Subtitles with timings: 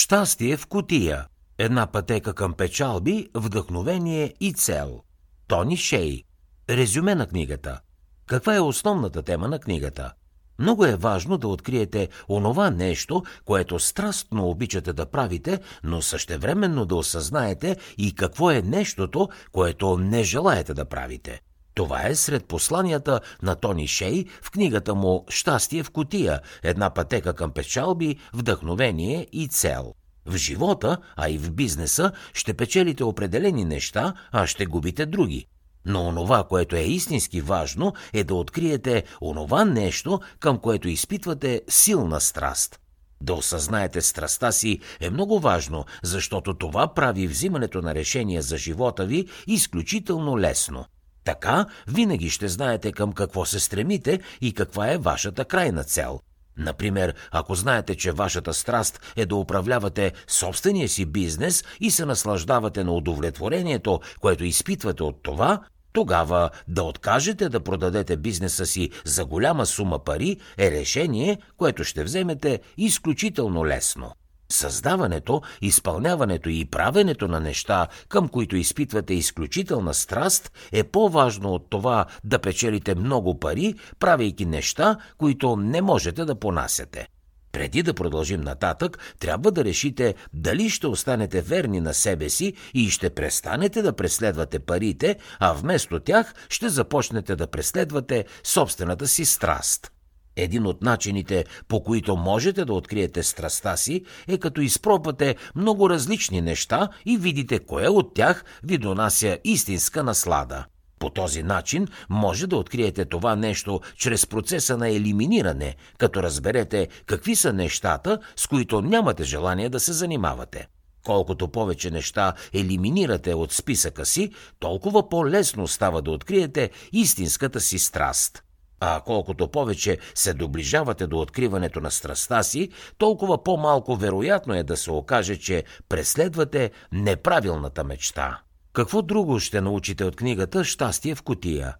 [0.00, 1.26] Щастие в котия.
[1.58, 5.00] Една пътека към печалби, вдъхновение и цел.
[5.46, 6.24] Тони Шей.
[6.70, 7.80] Резюме на книгата.
[8.26, 10.12] Каква е основната тема на книгата?
[10.58, 16.96] Много е важно да откриете онова нещо, което страстно обичате да правите, но същевременно да
[16.96, 21.40] осъзнаете и какво е нещото, което не желаете да правите.
[21.74, 27.34] Това е сред посланията на Тони Шей в книгата му «Щастие в котия»– една пътека
[27.34, 29.94] към печалби, вдъхновение и цел.
[30.26, 35.46] В живота, а и в бизнеса ще печелите определени неща, а ще губите други.
[35.86, 42.20] Но онова, което е истински важно, е да откриете онова нещо, към което изпитвате силна
[42.20, 42.80] страст.
[43.22, 49.06] Да осъзнаете страста си е много важно, защото това прави взимането на решения за живота
[49.06, 50.84] ви изключително лесно.
[51.24, 56.20] Така винаги ще знаете към какво се стремите и каква е вашата крайна цел.
[56.56, 62.84] Например, ако знаете, че вашата страст е да управлявате собствения си бизнес и се наслаждавате
[62.84, 65.60] на удовлетворението, което изпитвате от това,
[65.92, 72.04] тогава да откажете да продадете бизнеса си за голяма сума пари е решение, което ще
[72.04, 74.12] вземете изключително лесно.
[74.50, 82.06] Създаването, изпълняването и правенето на неща, към които изпитвате изключителна страст, е по-важно от това
[82.24, 87.08] да печелите много пари, правейки неща, които не можете да понасяте.
[87.52, 92.90] Преди да продължим нататък, трябва да решите дали ще останете верни на себе си и
[92.90, 99.92] ще престанете да преследвате парите, а вместо тях ще започнете да преследвате собствената си страст.
[100.40, 106.40] Един от начините, по които можете да откриете страста си, е като изпробвате много различни
[106.40, 110.64] неща и видите кое от тях ви донася истинска наслада.
[110.98, 117.36] По този начин може да откриете това нещо чрез процеса на елиминиране, като разберете какви
[117.36, 120.66] са нещата, с които нямате желание да се занимавате.
[121.04, 128.42] Колкото повече неща елиминирате от списъка си, толкова по-лесно става да откриете истинската си страст.
[128.80, 132.68] А колкото повече се доближавате до откриването на страста си,
[132.98, 138.40] толкова по-малко вероятно е да се окаже, че преследвате неправилната мечта.
[138.72, 141.74] Какво друго ще научите от книгата «Щастие в котия»?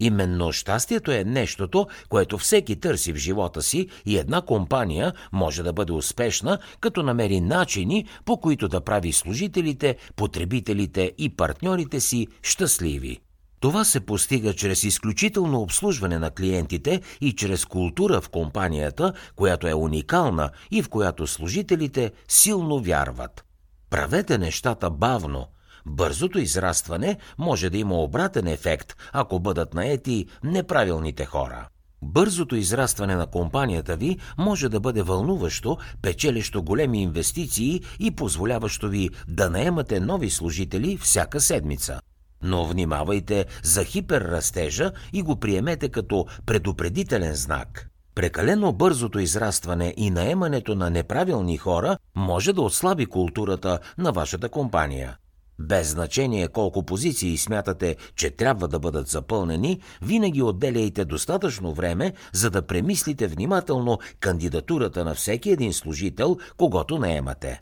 [0.00, 5.72] Именно щастието е нещото, което всеки търси в живота си и една компания може да
[5.72, 13.20] бъде успешна, като намери начини, по които да прави служителите, потребителите и партньорите си щастливи.
[13.60, 19.74] Това се постига чрез изключително обслужване на клиентите и чрез култура в компанията, която е
[19.74, 23.44] уникална и в която служителите силно вярват.
[23.90, 25.46] Правете нещата бавно.
[25.86, 31.68] Бързото израстване може да има обратен ефект, ако бъдат наети неправилните хора.
[32.02, 39.10] Бързото израстване на компанията ви може да бъде вълнуващо, печелещо големи инвестиции и позволяващо ви
[39.28, 42.00] да наемате нови служители всяка седмица.
[42.42, 47.90] Но внимавайте за хиперрастежа и го приемете като предупредителен знак.
[48.14, 55.16] Прекалено бързото израстване и наемането на неправилни хора може да отслаби културата на вашата компания.
[55.58, 62.50] Без значение колко позиции смятате, че трябва да бъдат запълнени, винаги отделяйте достатъчно време, за
[62.50, 67.60] да премислите внимателно кандидатурата на всеки един служител, когато наемате.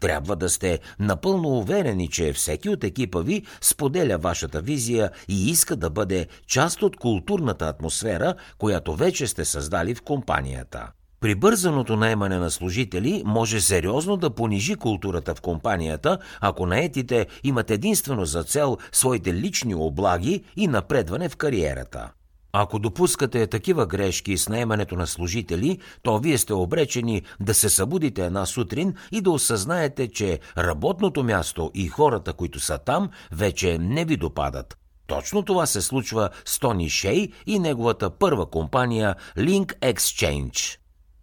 [0.00, 5.76] Трябва да сте напълно уверени, че всеки от екипа ви споделя вашата визия и иска
[5.76, 10.90] да бъде част от културната атмосфера, която вече сте създали в компанията.
[11.20, 18.24] Прибързаното наемане на служители може сериозно да понижи културата в компанията, ако наетите имат единствено
[18.24, 22.10] за цел своите лични облаги и напредване в кариерата.
[22.52, 28.26] Ако допускате такива грешки с наемането на служители, то вие сте обречени да се събудите
[28.26, 34.04] една сутрин и да осъзнаете, че работното място и хората, които са там, вече не
[34.04, 34.76] ви допадат.
[35.06, 40.76] Точно това се случва с Тони Шей и неговата първа компания Link Exchange.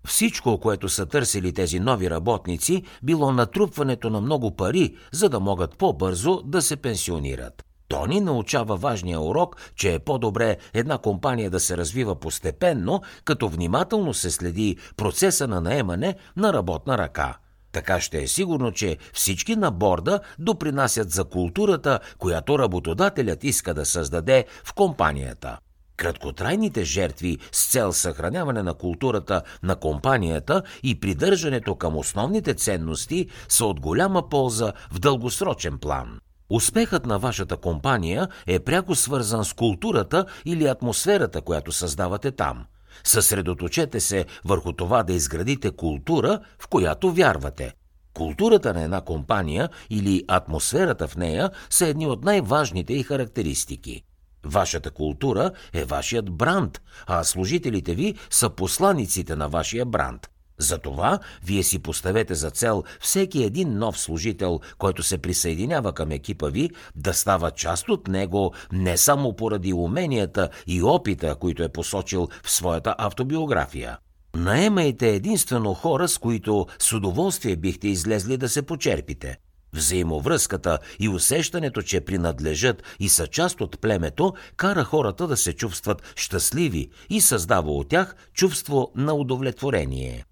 [0.07, 5.77] Всичко, което са търсили тези нови работници, било натрупването на много пари, за да могат
[5.77, 7.66] по-бързо да се пенсионират.
[7.87, 14.13] Тони научава важния урок, че е по-добре една компания да се развива постепенно, като внимателно
[14.13, 17.37] се следи процеса на наемане на работна ръка.
[17.71, 23.85] Така ще е сигурно, че всички на борда допринасят за културата, която работодателят иска да
[23.85, 25.57] създаде в компанията.
[25.97, 33.65] Краткотрайните жертви с цел съхраняване на културата на компанията и придържането към основните ценности са
[33.65, 36.19] от голяма полза в дългосрочен план.
[36.49, 42.65] Успехът на вашата компания е пряко свързан с културата или атмосферата, която създавате там.
[43.03, 47.73] Съсредоточете се върху това да изградите култура, в която вярвате.
[48.13, 54.03] Културата на една компания или атмосферата в нея са едни от най-важните и характеристики.
[54.45, 60.29] Вашата култура е вашият бранд, а служителите ви са посланиците на вашия бранд.
[60.59, 66.47] Затова вие си поставете за цел всеки един нов служител, който се присъединява към екипа
[66.47, 72.27] ви, да става част от него не само поради уменията и опита, които е посочил
[72.43, 73.97] в своята автобиография.
[74.35, 79.37] Наемайте единствено хора, с които с удоволствие бихте излезли да се почерпите.
[79.73, 86.13] Взаимовръзката и усещането, че принадлежат и са част от племето, кара хората да се чувстват
[86.15, 90.25] щастливи и създава от тях чувство на удовлетворение.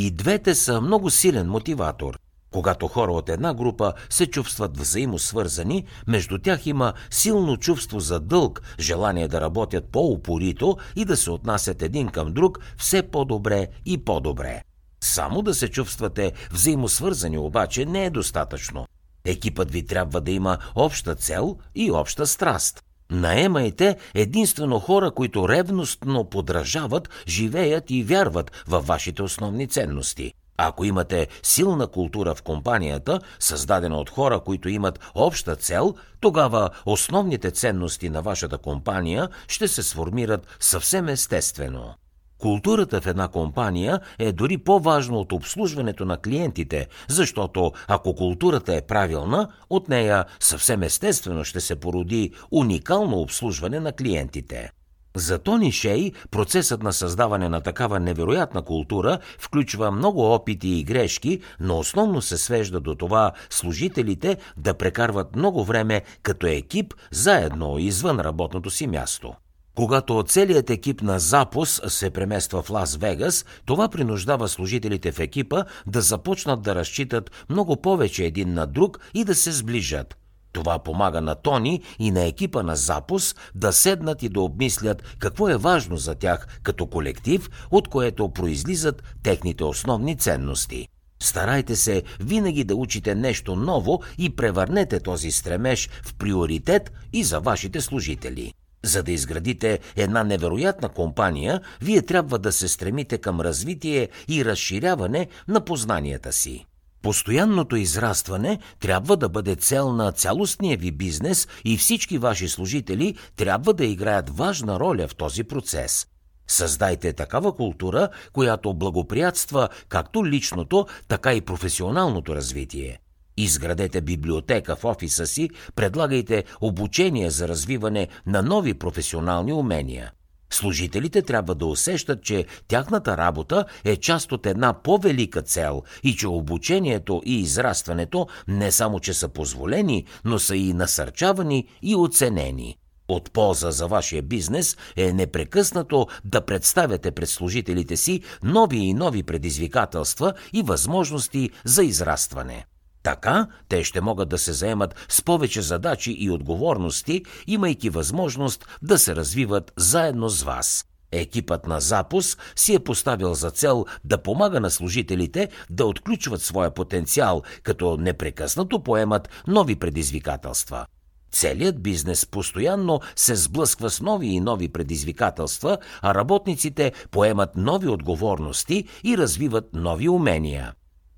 [0.00, 2.18] И двете са много силен мотиватор.
[2.50, 8.62] Когато хора от една група се чувстват взаимосвързани, между тях има силно чувство за дълг,
[8.78, 14.62] желание да работят по-упорито и да се отнасят един към друг все по-добре и по-добре.
[15.00, 18.86] Само да се чувствате взаимосвързани обаче не е достатъчно.
[19.24, 22.82] Екипът ви трябва да има обща цел и обща страст.
[23.10, 30.32] Наемайте единствено хора, които ревностно подражават, живеят и вярват във вашите основни ценности.
[30.56, 37.50] Ако имате силна култура в компанията, създадена от хора, които имат обща цел, тогава основните
[37.50, 41.94] ценности на вашата компания ще се сформират съвсем естествено.
[42.40, 48.82] Културата в една компания е дори по-важно от обслужването на клиентите, защото ако културата е
[48.82, 54.70] правилна, от нея съвсем естествено ще се породи уникално обслужване на клиентите.
[55.16, 61.40] За Тони Шей процесът на създаване на такава невероятна култура включва много опити и грешки,
[61.60, 68.20] но основно се свежда до това служителите да прекарват много време като екип заедно извън
[68.20, 69.34] работното си място.
[69.74, 75.64] Когато целият екип на Запус се премества в Лас Вегас, това принуждава служителите в екипа
[75.86, 80.16] да започнат да разчитат много повече един на друг и да се сближат.
[80.52, 85.48] Това помага на Тони и на екипа на Запус да седнат и да обмислят какво
[85.48, 90.88] е важно за тях като колектив, от което произлизат техните основни ценности.
[91.22, 97.40] Старайте се винаги да учите нещо ново и превърнете този стремеж в приоритет и за
[97.40, 98.52] вашите служители.
[98.82, 105.28] За да изградите една невероятна компания, вие трябва да се стремите към развитие и разширяване
[105.48, 106.66] на познанията си.
[107.02, 113.74] Постоянното израстване трябва да бъде цел на цялостния ви бизнес и всички ваши служители трябва
[113.74, 116.06] да играят важна роля в този процес.
[116.48, 122.98] Създайте такава култура, която благоприятства както личното, така и професионалното развитие.
[123.36, 130.12] Изградете библиотека в офиса си, предлагайте обучение за развиване на нови професионални умения.
[130.52, 136.28] Служителите трябва да усещат, че тяхната работа е част от една по-велика цел и че
[136.28, 142.76] обучението и израстването не само, че са позволени, но са и насърчавани и оценени.
[143.08, 149.22] От полза за вашия бизнес е непрекъснато да представяте пред служителите си нови и нови
[149.22, 152.66] предизвикателства и възможности за израстване.
[153.02, 158.98] Така те ще могат да се заемат с повече задачи и отговорности, имайки възможност да
[158.98, 160.84] се развиват заедно с вас.
[161.12, 166.70] Екипът на Запус си е поставил за цел да помага на служителите да отключват своя
[166.70, 170.86] потенциал, като непрекъснато поемат нови предизвикателства.
[171.32, 178.84] Целият бизнес постоянно се сблъсква с нови и нови предизвикателства, а работниците поемат нови отговорности
[179.04, 180.72] и развиват нови умения.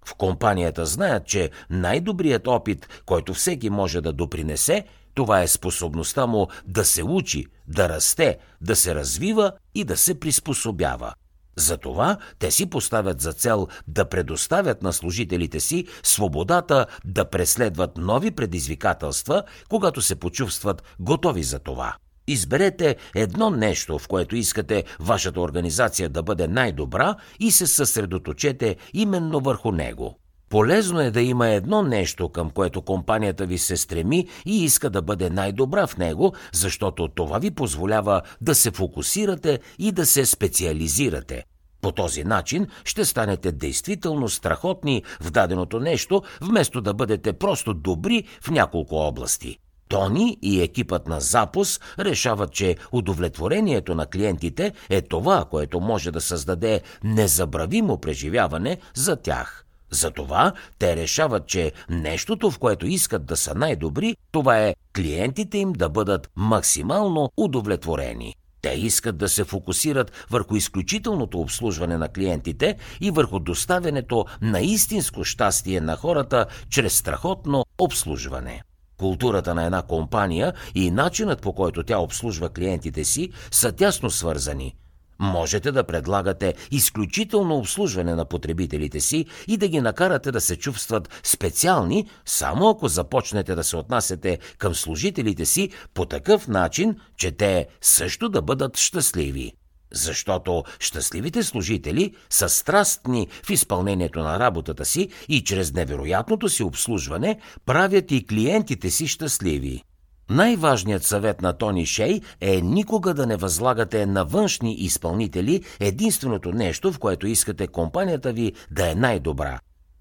[0.04, 6.48] В компанията знаят, че най-добрият опит, който всеки може да допринесе, това е способността му
[6.66, 11.14] да се учи, да расте, да се развива и да се приспособява.
[11.56, 18.30] Затова те си поставят за цел да предоставят на служителите си свободата да преследват нови
[18.30, 21.96] предизвикателства, когато се почувстват готови за това.
[22.26, 29.40] Изберете едно нещо, в което искате вашата организация да бъде най-добра и се съсредоточете именно
[29.40, 30.18] върху него.
[30.48, 35.02] Полезно е да има едно нещо, към което компанията ви се стреми и иска да
[35.02, 41.44] бъде най-добра в него, защото това ви позволява да се фокусирате и да се специализирате.
[41.80, 48.24] По този начин ще станете действително страхотни в даденото нещо, вместо да бъдете просто добри
[48.42, 49.58] в няколко области.
[49.92, 56.20] Тони и екипът на Запус решават, че удовлетворението на клиентите е това, което може да
[56.20, 59.66] създаде незабравимо преживяване за тях.
[59.90, 65.72] Затова те решават, че нещото, в което искат да са най-добри, това е клиентите им
[65.72, 68.34] да бъдат максимално удовлетворени.
[68.62, 75.24] Те искат да се фокусират върху изключителното обслужване на клиентите и върху доставянето на истинско
[75.24, 78.62] щастие на хората чрез страхотно обслужване.
[79.02, 84.74] Културата на една компания и начинът по който тя обслужва клиентите си са тясно свързани.
[85.18, 91.20] Можете да предлагате изключително обслужване на потребителите си и да ги накарате да се чувстват
[91.22, 97.66] специални, само ако започнете да се отнасяте към служителите си по такъв начин, че те
[97.80, 99.52] също да бъдат щастливи.
[99.94, 107.38] Защото щастливите служители са страстни в изпълнението на работата си и чрез невероятното си обслужване
[107.66, 109.82] правят и клиентите си щастливи.
[110.30, 116.92] Най-важният съвет на Тони Шей е никога да не възлагате на външни изпълнители единственото нещо,
[116.92, 119.58] в което искате компанията ви да е най-добра.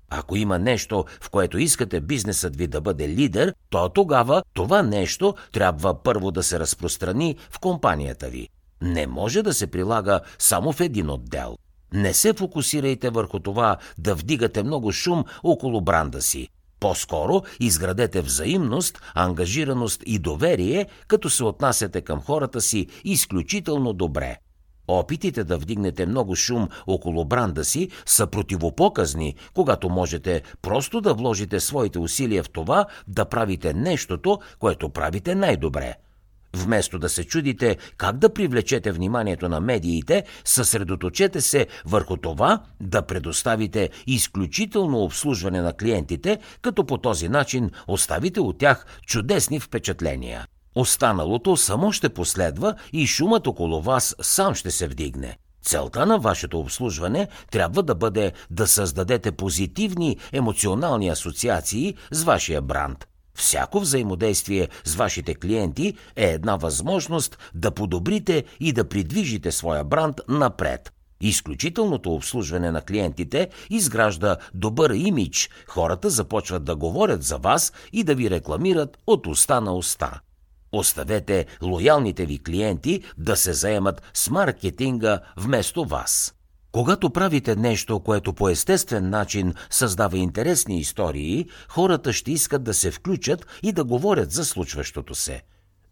[0.10, 5.36] Ако има нещо, в което искате бизнесът ви да бъде лидер, то тогава това нещо
[5.52, 8.50] трябва първо да се разпространи в компанията ви.
[8.82, 11.58] Не може да се прилага само в един отдел.
[11.94, 16.48] Не се фокусирайте върху това да вдигате много шум около бранда си.
[16.80, 24.38] По-скоро изградете взаимност, ангажираност и доверие, като се отнасяте към хората си изключително добре.
[24.88, 31.60] Опитите да вдигнете много шум около бранда си са противопоказни, когато можете просто да вложите
[31.60, 35.96] своите усилия в това да правите нещото, което правите най-добре–
[36.56, 43.02] Вместо да се чудите как да привлечете вниманието на медиите, съсредоточете се върху това да
[43.02, 50.46] предоставите изключително обслужване на клиентите, като по този начин оставите от тях чудесни впечатления.
[50.76, 55.38] Останалото само ще последва и шумът около вас сам ще се вдигне.
[55.64, 63.08] Целта на вашето обслужване трябва да бъде да създадете позитивни емоционални асоциации с вашия бранд.
[63.36, 70.22] Всяко взаимодействие с вашите клиенти е една възможност да подобрите и да придвижите своя бранд
[70.28, 70.94] напред.
[71.22, 78.16] Изключителното обслужване на клиентите изгражда добър имидж, хората започват да говорят за вас и да
[78.16, 80.20] ви рекламират от уста на уста.
[80.72, 86.34] Оставете лоялните ви клиенти да се заемат с маркетинга вместо вас.
[86.72, 92.92] Когато правите нещо, което по естествен начин създава интересни истории, хората ще искат да се
[92.92, 95.42] включат и да говорят за случващото се.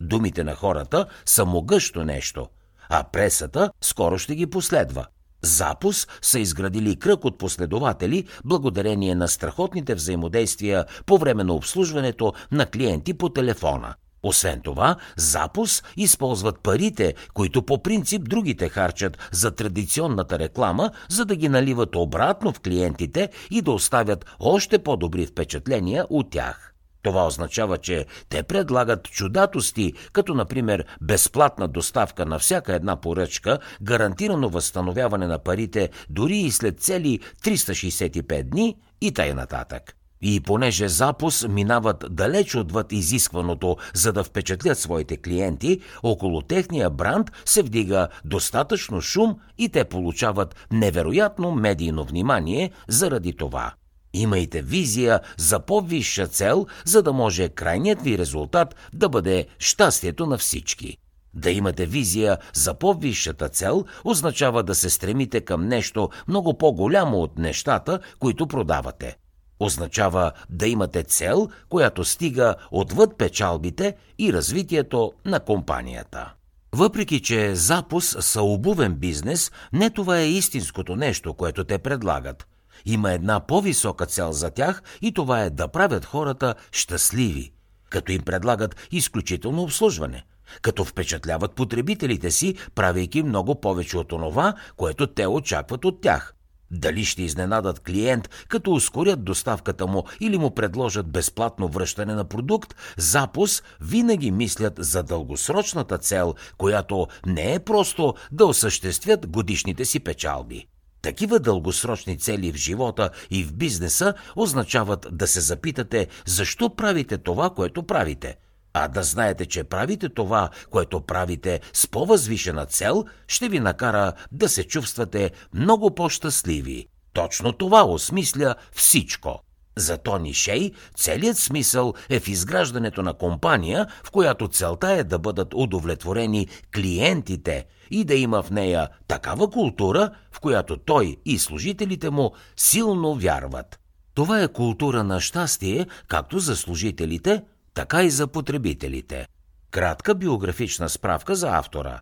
[0.02, 2.48] Думите на хората са могъщо нещо,
[2.90, 5.06] а пресата скоро ще ги последва.
[5.42, 12.66] Запус са изградили кръг от последователи благодарение на страхотните взаимодействия по време на обслужването на
[12.66, 20.40] клиенти по телефона– освен това, Запус използват парите, които по принцип другите харчат за традиционната
[20.40, 26.30] реклама, за да ги наливат обратно в клиентите и да оставят още по-добри впечатления от
[26.30, 26.74] тях.
[27.02, 34.50] Това означава, че те предлагат чудатости, като например безплатна доставка на всяка една поръчка, гарантирано
[34.50, 39.99] възстановяване на парите дори и след цели 365 дни и тай нататък.
[40.22, 47.32] И понеже запус минават далеч отвъд изискваното, за да впечатлят своите клиенти, около техния бранд
[47.46, 53.74] се вдига достатъчно шум и те получават невероятно медийно внимание заради това.
[54.14, 60.38] Имайте визия за по-висша цел, за да може крайният ви резултат да бъде щастието на
[60.38, 60.98] всички.
[61.34, 67.38] Да имате визия за по-висшата цел означава да се стремите към нещо много по-голямо от
[67.38, 69.18] нещата, които продавате–
[69.60, 76.34] означава да имате цел, която стига отвъд печалбите и развитието на компанията.
[76.72, 82.48] Въпреки, че запус са обувен бизнес, не това е истинското нещо, което те предлагат.
[82.86, 87.52] Има една по-висока цел за тях и това е да правят хората щастливи,
[87.90, 90.26] като им предлагат изключително обслужване,
[90.62, 96.34] като впечатляват потребителите си, правейки много повече от онова, което те очакват от тях.
[96.72, 102.76] Дали ще изненадат клиент, като ускорят доставката му или му предложат безплатно връщане на продукт,
[102.98, 110.68] запус винаги мислят за дългосрочната цел, която не е просто да осъществят годишните си печалби.
[111.02, 117.50] Такива дългосрочни цели в живота и в бизнеса означават да се запитате защо правите това,
[117.50, 118.36] което правите–
[118.80, 124.50] а да знаете, че правите това, което правите с по-възвишена цел, ще ви накара да
[124.50, 126.88] се чувствате много по-щастливи.
[127.14, 129.40] Точно това осмисля всичко.
[129.76, 135.20] За Тони Шей целият смисъл е в изграждането на компания, в която целта е да
[135.20, 142.10] бъдат удовлетворени клиентите и да има в нея такава култура, в която той и служителите
[142.10, 143.80] му силно вярват.
[144.14, 147.44] Това е култура на щастие, както за служителите,
[147.74, 149.28] така и за потребителите.
[149.72, 152.00] Кратка биографична справка за автора.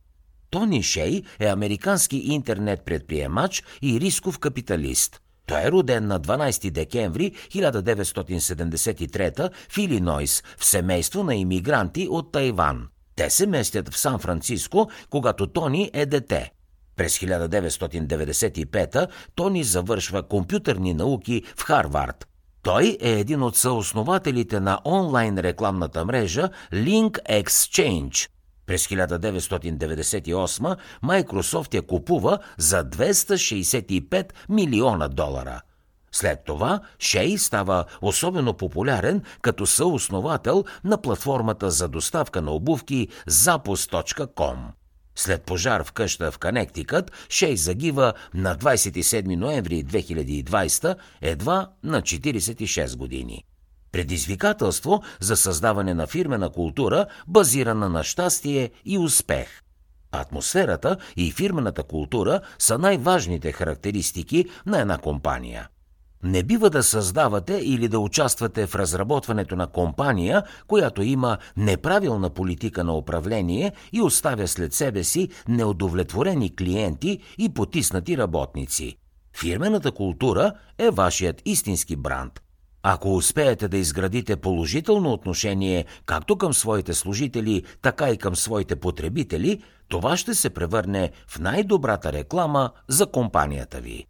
[0.50, 5.22] Тони Шей е американски интернет предприемач и рисков капиталист.
[5.46, 12.88] Той е роден на 12 декември 1973 в Илинойс в семейство на иммигранти от Тайван.
[13.16, 16.52] Те се местят в Сан-Франциско, когато Тони е дете.
[16.96, 22.28] През 1995 Тони завършва компютърни науки в Харвард.
[22.68, 28.30] Той е един от съоснователите на онлайн рекламната мрежа Link Exchange.
[28.66, 35.62] През 1998 Microsoft я купува за 265 милиона долара.
[36.12, 44.58] След това Шей става особено популярен като съосновател на платформата за доставка на обувки Zapus.com.
[45.18, 52.98] След пожар в къща в Канектикът, Шей загива на 27 ноември 2020, едва на 46
[52.98, 53.44] години.
[53.92, 59.62] Предизвикателство за създаване на фирмена култура, базирана на щастие и успех.
[60.12, 65.68] Атмосферата и фирмената култура са най-важните характеристики на една компания–
[66.24, 72.84] не бива да създавате или да участвате в разработването на компания, която има неправилна политика
[72.84, 78.98] на управление и оставя след себе си неудовлетворени клиенти и потиснати работници.
[79.38, 82.42] Фирмената култура е вашият истински бранд.
[82.84, 89.62] Ако успеете да изградите положително отношение както към своите служители, така и към своите потребители,
[89.88, 94.06] това ще се превърне в най-добрата реклама за компанията ви.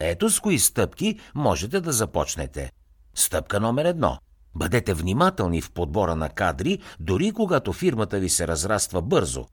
[0.00, 2.72] Ето с кои стъпки можете да започнете.
[3.14, 4.18] Стъпка номер едно.
[4.54, 9.46] Бъдете внимателни в подбора на кадри, дори когато фирмата ви се разраства бързо.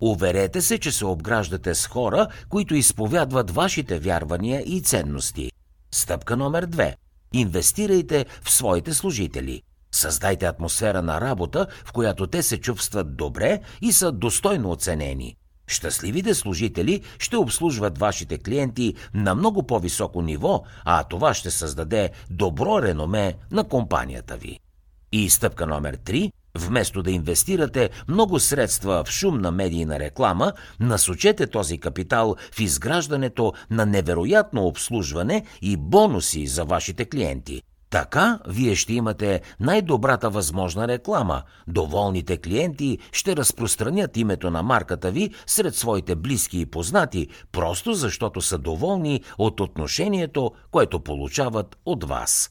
[0.00, 5.52] Уверете се, че се обграждате с хора, които изповядват вашите вярвания и ценности.
[5.90, 6.96] Стъпка номер две.
[7.32, 9.62] Инвестирайте в своите служители.
[9.92, 15.36] Създайте атмосфера на работа, в която те се чувстват добре и са достойно оценени.
[15.70, 22.82] Щастливите служители ще обслужват вашите клиенти на много по-високо ниво, а това ще създаде добро
[22.82, 24.58] реноме на компанията ви.
[25.12, 31.78] И стъпка номер 3 Вместо да инвестирате много средства в шумна медийна реклама, насочете този
[31.78, 37.62] капитал в изграждането на невероятно обслужване и бонуси за вашите клиенти.
[37.90, 41.42] Така вие ще имате най-добрата възможна реклама.
[41.68, 48.40] Доволните клиенти ще разпространят името на марката ви сред своите близки и познати, просто защото
[48.40, 52.50] са доволни от отношението, което получават от вас.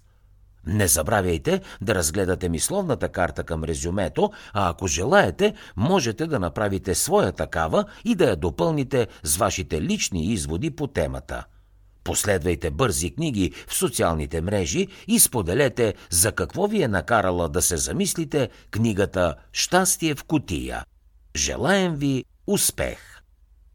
[0.67, 7.31] Не забравяйте да разгледате мисловната карта към резюмето, а ако желаете, можете да направите своя
[7.31, 11.45] такава и да я допълните с вашите лични изводи по темата–
[12.09, 17.77] Последвайте бързи книги в социалните мрежи и споделете за какво ви е накарала да се
[17.77, 20.83] замислите книгата «Щастие в кутия».
[21.35, 23.18] Желаем ви успех!